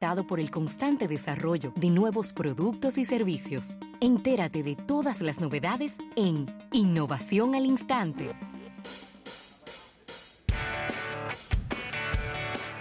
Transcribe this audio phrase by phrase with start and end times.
[0.00, 3.76] por el constante desarrollo de nuevos productos y servicios.
[4.00, 8.30] Entérate de todas las novedades en Innovación al Instante.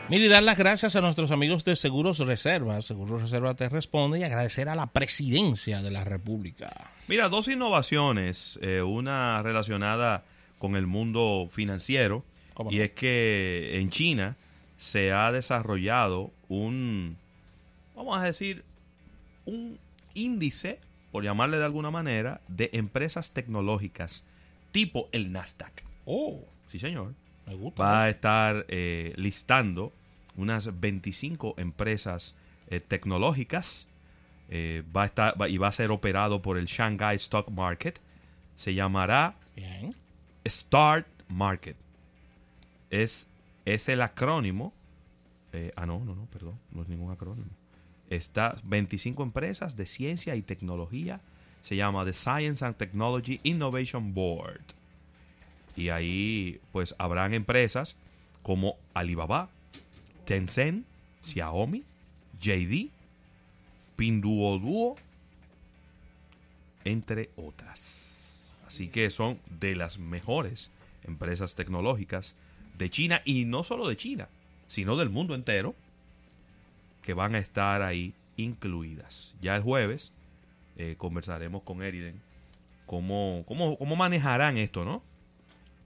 [0.08, 2.82] Mire, y dar las gracias a nuestros amigos de Seguros Reserva.
[2.82, 6.72] Seguros Reserva te responde y agradecer a la presidencia de la República.
[7.10, 10.24] Mira, dos innovaciones, eh, una relacionada
[10.58, 12.24] con el mundo financiero,
[12.70, 14.38] y es que en China
[14.80, 17.18] se ha desarrollado un,
[17.96, 18.64] vamos a decir,
[19.46, 19.78] un
[20.14, 20.80] índice,
[21.12, 24.24] por llamarle de alguna manera, de empresas tecnológicas
[24.72, 25.84] tipo el Nasdaq.
[26.06, 27.14] Oh, sí señor.
[27.46, 27.84] Me gusta.
[27.84, 29.92] Va a estar eh, listando
[30.38, 32.36] unas 25 empresas
[32.70, 33.86] eh, tecnológicas.
[34.50, 38.00] Eh, va a estar y va a ser operado por el Shanghai Stock Market.
[38.56, 39.36] Se llamará
[40.48, 41.76] Start Market.
[42.90, 43.28] Es
[43.74, 44.74] es el acrónimo.
[45.54, 47.50] Eh, ah, no, no, no, perdón, no es ningún acrónimo.
[48.10, 51.22] Está 25 empresas de ciencia y tecnología.
[51.62, 54.64] Se llama The Science and Technology Innovation Board.
[55.76, 57.96] Y ahí, pues, habrán empresas
[58.42, 59.50] como Alibaba,
[60.26, 60.86] Tencent,
[61.24, 61.84] Xiaomi,
[62.40, 62.90] JD,
[63.96, 64.96] Pinduoduo,
[66.86, 68.44] entre otras.
[68.66, 70.72] Así que son de las mejores
[71.04, 72.36] empresas tecnológicas
[72.80, 74.30] de China y no solo de China,
[74.68, 75.76] sino del mundo entero,
[77.04, 79.36] que van a estar ahí incluidas.
[79.42, 80.12] Ya el jueves
[80.78, 82.22] eh, conversaremos con Eriden
[82.86, 85.04] cómo, cómo, cómo manejarán esto, ¿no?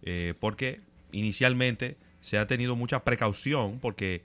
[0.03, 4.21] Eh, porque inicialmente se ha tenido mucha precaución porque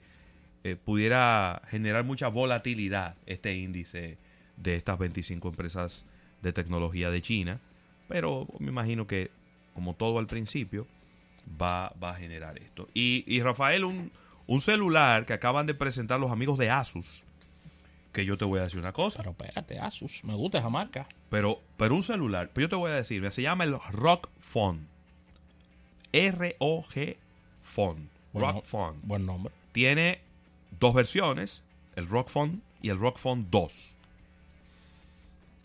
[0.63, 4.17] eh, pudiera generar mucha volatilidad este índice
[4.57, 6.05] de estas 25 empresas
[6.41, 7.59] de tecnología de China,
[8.07, 9.31] pero me imagino que
[9.73, 10.85] como todo al principio,
[11.61, 12.87] va, va a generar esto.
[12.93, 14.11] Y, Rafael, un,
[14.47, 17.23] un, celular que acaban de presentar los amigos de Asus,
[18.11, 19.19] que yo te voy a decir una cosa.
[19.19, 21.07] Pero espérate, Asus, me gusta esa marca.
[21.29, 24.87] Pero, pero un celular, pero yo te voy a decir, se llama el Rock Phone.
[26.11, 27.17] R-O-G
[27.63, 28.09] Phone.
[28.33, 28.99] Rock Phone.
[29.03, 29.53] Buen nombre.
[29.71, 30.21] Tiene
[30.79, 31.63] dos versiones,
[31.95, 33.95] el Rock Phone y el Rock Phone 2.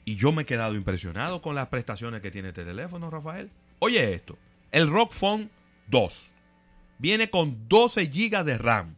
[0.07, 3.51] Y yo me he quedado impresionado con las prestaciones que tiene este teléfono, Rafael.
[3.79, 4.37] Oye esto,
[4.71, 5.51] el Rock Phone
[5.89, 6.33] 2.
[6.99, 8.97] Viene con 12 GB de RAM.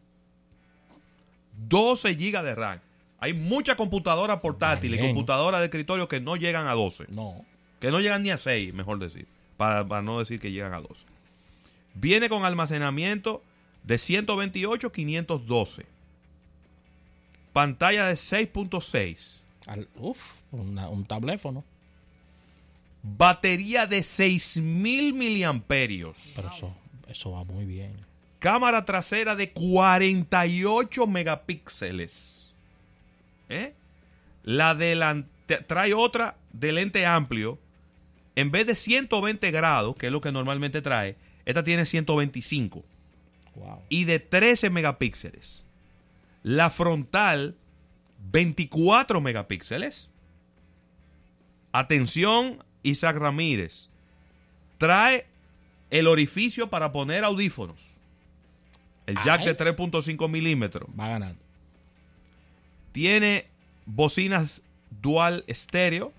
[1.67, 2.79] 12 GB de RAM.
[3.19, 7.05] Hay muchas computadoras portátiles y computadoras de escritorio que no llegan a 12.
[7.09, 7.43] No.
[7.79, 9.27] Que no llegan ni a 6, mejor decir.
[9.57, 11.05] Para, no decir que llegan a 12.
[11.95, 13.41] Viene con almacenamiento
[13.83, 15.85] de 128, 512.
[17.53, 19.41] Pantalla de 6.6.
[19.95, 21.63] Uf, un teléfono.
[23.15, 26.33] Batería de 6000 miliamperios.
[26.35, 27.95] Pero eso, eso va muy bien.
[28.39, 32.53] Cámara trasera de 48 megapíxeles.
[33.49, 33.73] ¿Eh?
[34.43, 37.59] La delante trae otra de lente amplio.
[38.35, 41.15] En vez de 120 grados, que es lo que normalmente trae,
[41.45, 42.83] esta tiene 125.
[43.89, 45.63] Y de 13 megapíxeles.
[46.43, 47.55] La frontal,
[48.31, 50.09] 24 megapíxeles.
[51.71, 53.89] Atención Isaac Ramírez,
[54.77, 55.25] trae
[55.89, 57.97] el orificio para poner audífonos.
[59.05, 60.89] El jack de 3.5 milímetros.
[60.99, 61.39] Va ganando.
[62.91, 63.47] Tiene
[63.85, 64.61] bocinas
[65.01, 66.11] dual estéreo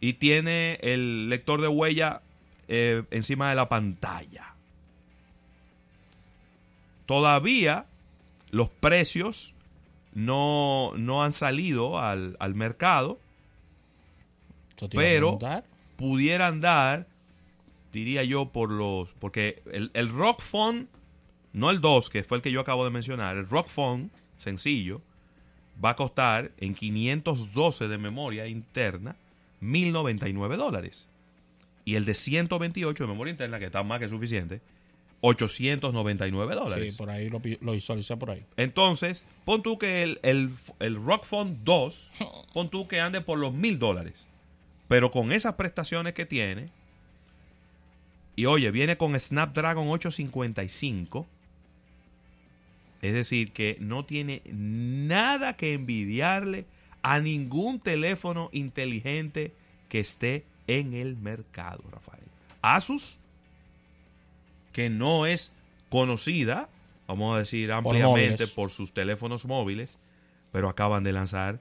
[0.00, 2.20] y tiene el lector de huella
[2.68, 4.54] eh, encima de la pantalla.
[7.06, 7.86] Todavía
[8.50, 9.54] los precios
[10.12, 13.18] no, no han salido al, al mercado.
[14.90, 15.38] Pero
[15.98, 17.08] pudieran dar,
[17.92, 19.12] diría yo, por los.
[19.18, 20.42] Porque el, el Rock
[21.52, 23.68] no el 2, que fue el que yo acabo de mencionar, el Rock
[24.38, 25.02] sencillo,
[25.84, 29.16] va a costar en 512 de memoria interna
[29.60, 31.08] 1099 dólares.
[31.84, 34.60] Y el de 128 de memoria interna, que está más que suficiente,
[35.22, 36.92] 899 dólares.
[36.92, 38.44] Sí, por ahí lo, lo visualicé por ahí.
[38.56, 42.10] Entonces, pon tú que el, el, el Rock Phone 2,
[42.54, 44.27] pon tú que ande por los 1000 dólares.
[44.88, 46.70] Pero con esas prestaciones que tiene,
[48.34, 51.26] y oye, viene con Snapdragon 855,
[53.02, 56.64] es decir, que no tiene nada que envidiarle
[57.02, 59.52] a ningún teléfono inteligente
[59.88, 62.22] que esté en el mercado, Rafael.
[62.60, 63.18] Asus,
[64.72, 65.52] que no es
[65.88, 66.68] conocida,
[67.06, 69.98] vamos a decir ampliamente, por, sus teléfonos móviles,
[70.52, 71.60] pero acaban de lanzar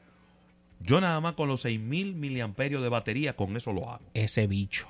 [0.79, 4.05] yo nada más con los 6000 miliamperios de batería, con eso lo hago.
[4.13, 4.87] Ese bicho.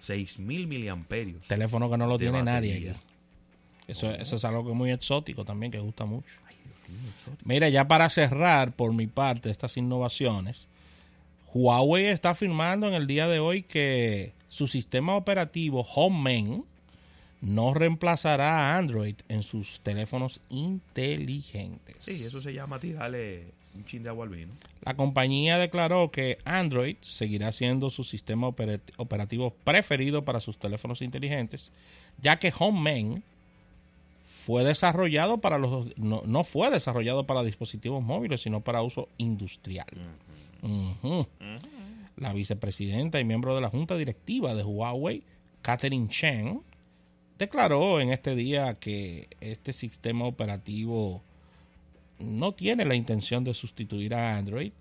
[0.00, 1.46] 6000 miliamperios.
[1.46, 2.94] Teléfono que no lo tiene nadie
[3.86, 6.34] Eso, eso, es algo que es muy exótico también, que gusta mucho.
[6.46, 6.56] Ay,
[6.88, 10.68] Dios Mira, ya para cerrar por mi parte estas innovaciones,
[11.54, 16.64] Huawei está afirmando en el día de hoy que su sistema operativo HomeMen
[17.42, 21.96] no reemplazará a Android en sus teléfonos inteligentes.
[21.98, 24.52] Sí, eso se llama tirarle un chin de agua al vino.
[24.82, 31.02] La compañía declaró que Android seguirá siendo su sistema operat- operativo preferido para sus teléfonos
[31.02, 31.72] inteligentes,
[32.20, 33.22] ya que HomeMen
[34.44, 39.86] fue desarrollado para los no, no fue desarrollado para dispositivos móviles, sino para uso industrial.
[42.16, 45.22] La vicepresidenta y miembro de la junta directiva de Huawei,
[45.62, 46.60] Catherine Chen,
[47.38, 51.22] declaró en este día que este sistema operativo
[52.18, 54.72] no tiene la intención de sustituir a Android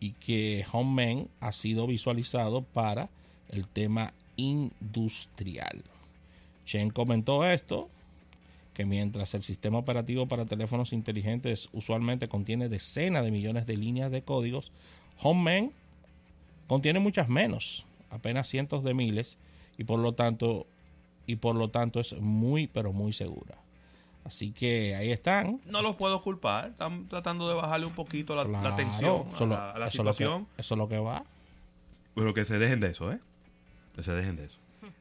[0.00, 3.10] y que HomeMen ha sido visualizado para
[3.50, 5.82] el tema industrial.
[6.64, 7.88] Chen comentó esto,
[8.74, 14.10] que mientras el sistema operativo para teléfonos inteligentes usualmente contiene decenas de millones de líneas
[14.10, 14.72] de códigos,
[15.18, 15.72] HomeMen
[16.66, 19.36] contiene muchas menos, apenas cientos de miles,
[19.76, 20.66] y por lo tanto,
[21.30, 23.56] y por lo tanto es muy, pero muy segura.
[24.24, 25.60] Así que ahí están.
[25.66, 26.68] No los puedo culpar.
[26.70, 29.86] Están tratando de bajarle un poquito la, la Claro, tensión a lo- la, a la
[29.86, 30.46] eso lo que- situación.
[30.58, 31.24] eso es lo que va.
[32.14, 33.18] Pero que se dejen de eso, ¿eh?
[33.96, 34.58] Que se dejen de eso.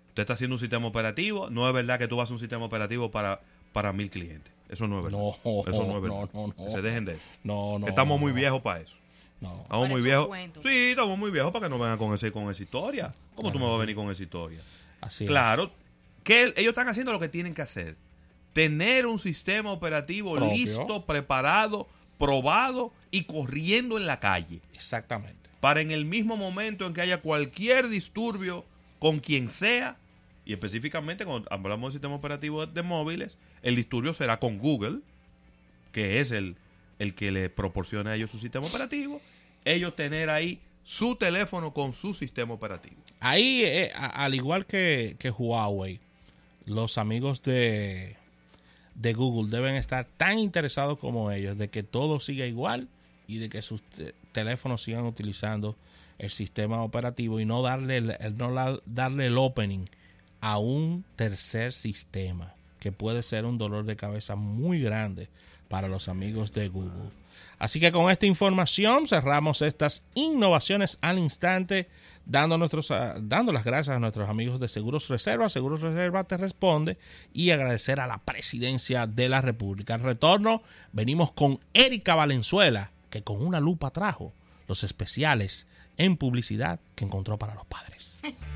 [0.10, 1.50] Usted está haciendo un sistema operativo.
[1.50, 3.42] No es verdad que tú vas a un sistema operativo para,
[3.74, 4.52] para mil clientes.
[4.70, 5.20] Eso no es verdad.
[5.20, 5.30] No,
[5.68, 6.30] eso no es no, verdad.
[6.34, 6.54] no, no.
[6.66, 7.28] Que se dejen de eso.
[7.44, 7.88] No, no.
[7.88, 8.96] Estamos muy no, viejos para eso.
[9.42, 9.50] No.
[9.62, 10.30] Estamos Para muy viejos.
[10.62, 13.14] Sí, estamos muy viejos para que no vengan con, ese, con esa historia.
[13.36, 14.60] ¿Cómo tú me Claro, vas a venir con esa historia?
[15.02, 15.30] Así es.
[16.24, 17.96] Que ellos están haciendo lo que tienen que hacer.
[18.54, 20.54] Tener un sistema operativo Propio.
[20.56, 21.88] listo, preparado,
[22.18, 24.62] probado y corriendo en la calle.
[24.74, 25.50] Exactamente.
[25.60, 28.66] Para en el mismo momento en que haya cualquier disturbio
[29.00, 29.98] con quien sea,
[30.46, 35.00] y específicamente cuando hablamos de sistema operativo de móviles, el disturbio será con Google,
[35.92, 36.56] que es el,
[36.98, 39.22] el que le proporciona a ellos su sistema operativo,
[39.66, 42.96] ellos tener ahí su teléfono con su sistema operativo.
[43.20, 46.00] Ahí, eh, a- al igual que, que Huawei,
[46.70, 48.16] los amigos de,
[48.96, 52.88] de Google deben estar tan interesados como ellos de que todo siga igual
[53.28, 55.76] y de que sus te- teléfonos sigan utilizando
[56.18, 59.86] el sistema operativo y no darle el- no la- darle el opening
[60.42, 65.30] a un tercer sistema que puede ser un dolor de cabeza muy grande
[65.68, 67.12] para los amigos de Google.
[67.60, 71.90] Así que con esta información cerramos estas innovaciones al instante,
[72.26, 75.50] dando, nuestros, ah, dando las gracias a nuestros amigos de Seguros Reserva.
[75.50, 76.98] Seguros Reserva te responde
[77.34, 79.96] y agradecer a la presidencia de la República.
[79.96, 84.34] Al retorno, venimos con Erika Valenzuela, que con una lupa trajo
[84.68, 85.68] los especiales
[85.98, 88.14] en publicidad que encontró para los padres.